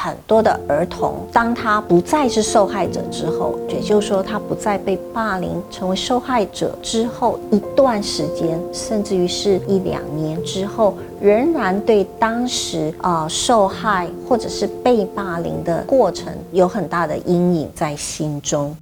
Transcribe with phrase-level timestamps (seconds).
[0.00, 18.76] 很多的儿童，当他不再是受害者之后，也就是说他不再被霸凌成为受害者之后一段时间，甚至于是一两年之后，仍然对当时啊受害或者是被霸凌的过程有很大的阴影在心中。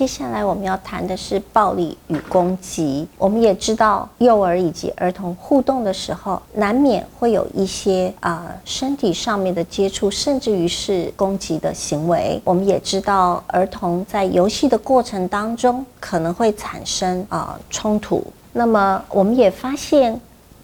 [0.00, 3.06] 接下来我们要谈的是暴力与攻击。
[3.18, 12.40] 我们也知道，幼儿以及儿童互动的时候，难免会有一些啊身体上面的接触，甚至于是攻击的行为。
[12.44, 18.26] 我们也知道，儿童在游戏的过程当中可能会产生啊冲突。
[18.54, 20.18] 那么，我们也发现，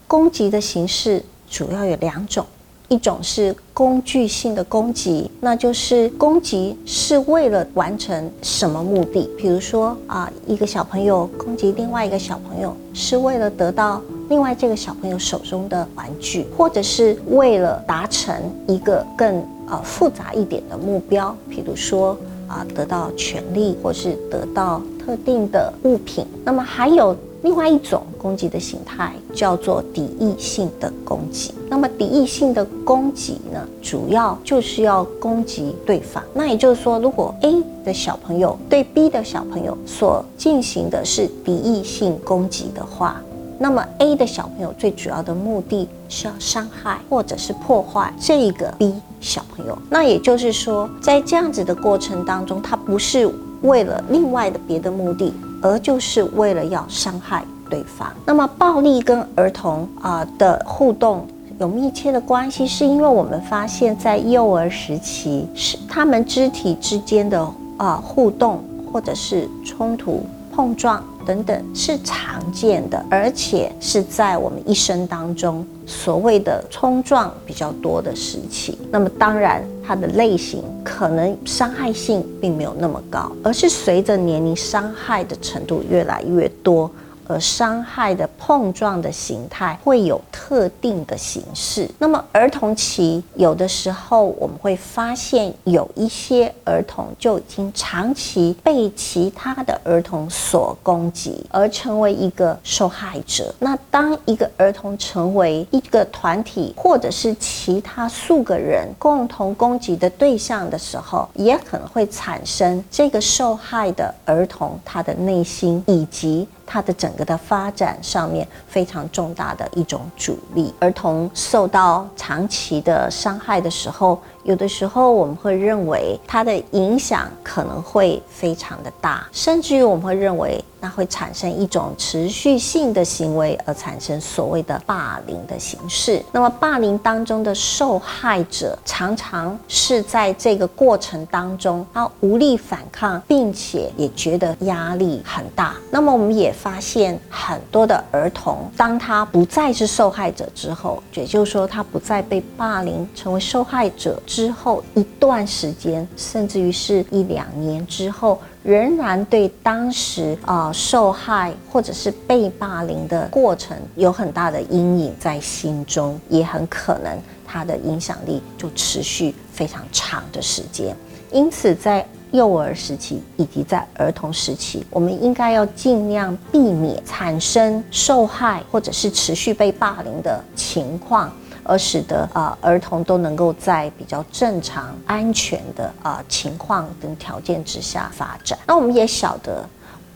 [0.07, 2.47] 攻击的形式主要有两种。
[2.89, 9.29] 一种是工具性的攻击，那就是攻击是为了完成什么目的？
[9.37, 18.35] 比如说啊，一个小朋友攻击另外一个小朋友，是为了得到另外这个小朋友手中的玩具，或者是为了达成
[18.69, 26.25] 一个更啊复杂一点的目标，比如说啊得到权利，或是得到特定的物品。
[26.45, 27.17] 那么还有。
[27.47, 31.55] 另外一种攻击的形态叫做敌意性的攻击。
[31.71, 36.21] 那么敌意性的攻击呢，主要就是要攻击对方。
[36.35, 43.23] 那也就是说，如果 A 的小朋友对 B 的小朋友所进行的是敌意性攻击的话，
[43.61, 49.79] 那么 A 的小朋友最主要的目的是要伤害或者是破坏这个 B 小朋友。
[49.89, 55.33] 那也就是说，在这样子的过程当中，他不是为了另外的别的目的。
[55.63, 58.09] 而就是为了要伤害对方。
[58.25, 61.27] 那么，暴力跟儿童啊的互动
[61.59, 71.03] 有密切的关系，是因为我们发现，在幼儿时期，是他们肢体之间的啊互动，或者是冲突、碰撞。
[71.27, 78.79] 等等是常见的，而且是在我们一生当中所谓的冲撞比较多的时期。
[78.91, 86.89] 那么当然，它的类型可能伤害性并没有那么高，而是随着年龄伤害的程度越来越多。
[87.29, 91.91] 而伤害的碰撞的形态会有特定的形式。
[91.99, 103.55] 那么儿童期有的时候我们会发现有一些儿童就已经长期被其他的儿童所攻击，而成为一个受害者。
[103.59, 116.47] 那当一个儿童成为一个团体或者是其他数个人共同攻击的对象的时候，也可能会产生这个受害的儿童他的内心以及。
[116.67, 120.75] 它的整个的发展上面非常重大的一种阻力。
[120.81, 130.65] 儿童受到长期的伤害的时候，有的时候我们会认为它的影响可能会非常的大，甚至于我们会认为。
[130.79, 136.23] 那会产生一种持续性的行为，而产生所谓的霸凌的形式。
[136.31, 145.75] 那么，霸凌当中的受害者常常是在这个过程当中，他无力反抗，并且也觉得压力很大。
[145.91, 158.39] 那么，我们也发现很多的儿童，当他不再是受害者之后，也就是说，他不再被霸凌成为受害者之后一段时间，甚至于是一两年之后。
[158.63, 167.17] 仍然对当时啊受害或者是被霸凌的过程有很大的阴影在心中，也很可能
[167.47, 170.97] 它的影响力就持续非常长的时间。
[171.31, 181.33] 因此，在幼儿时期以及在儿童时期，我们应该要尽量避免产生受害或者是持续被霸凌的情况。
[181.67, 188.59] 而使得啊儿童都能够在比较正常、安全的啊情况跟条件之下发展。
[188.67, 189.69] 那我们也晓得，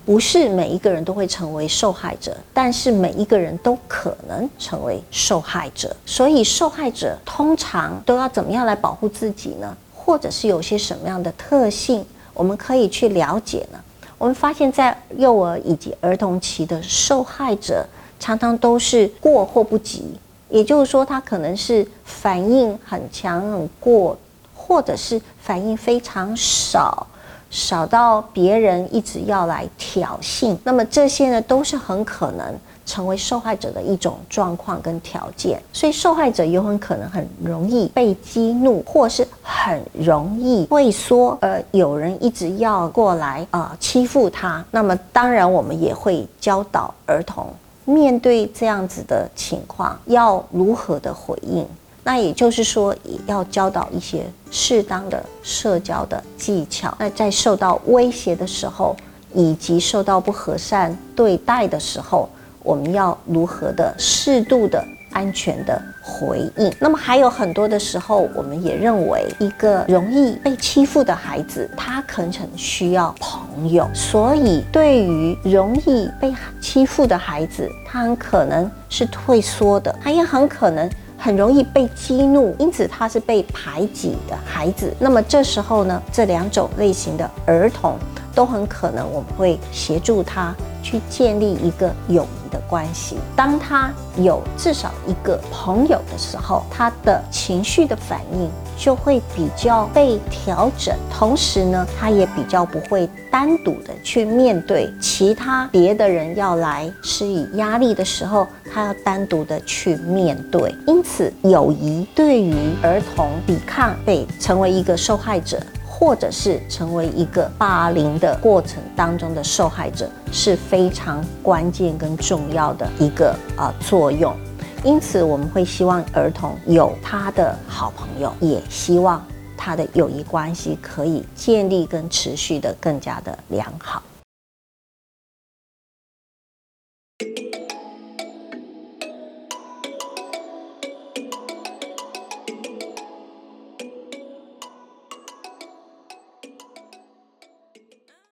[0.07, 5.95] 不是每一个人都会成为受害者，但是每一个人都可能成为受害者。
[6.07, 9.77] 所以受害者通常都要怎么样来保护自己呢？
[9.95, 13.79] 或者是有些什么样的特性，我们可以去了解呢？
[14.19, 17.87] 我们发现，在幼儿以及儿童期的受害者，
[18.19, 20.05] 常常都是过或不及。
[20.51, 24.17] 也就是说，他可能是反应很强、很过，
[24.55, 27.07] 或者是反应非常少，
[27.51, 30.57] 少到别人一直要来挑衅。
[30.65, 32.55] 那么这些呢，都是很可能
[32.85, 35.63] 成为受害者的一种状况跟条件。
[35.73, 44.65] 所以受害者有很可能很容易被激怒，或是很容易畏缩，呃，有人一直要过来啊欺负他。
[44.73, 47.47] 那么当然，我们也会教导儿童。
[47.85, 51.67] 面对这样子的情况，要如何的回应？
[52.03, 56.95] 那也就是说，也要教导一些适当的社交的技巧。
[56.99, 58.97] 那在受到威胁的时候，
[59.35, 62.29] 以及受到不和善对待的时候，
[62.63, 64.83] 我们要如何的适度的。
[65.13, 66.73] 安全的回应。
[66.79, 73.89] 那么还有很多的时候，我们也认为一个容易被欺负的孩子，他可能需要朋友。
[73.95, 84.93] 所以，对于容易被欺负的孩子，他很可能是退缩的，他也很可能很容易被激怒，因此他是被排挤的孩子。
[84.99, 87.99] 那么这时候呢，这两种类型的儿童
[88.35, 92.41] 都很可能，我们会协助他去建立一个友谊。
[92.51, 108.45] 的关系，当他有至少一个朋友的时候，他的情绪的反应就会比较被调整，同时呢，他也比较不会单独的去面对其他别的人要来施以压力的时候，
[108.75, 110.75] 他要单独的去面对。
[110.89, 115.57] 因此，友谊对于儿童抵抗被成为一个受害者。
[116.01, 124.35] 或者是成为一个霸凌的过程当中的受害者是非常关键跟重要的一个啊作用，
[124.83, 129.23] 因此我们会希望儿童有他的好朋友，也希望
[129.59, 134.03] 他的友谊关系可以建立跟持续的更加的良好。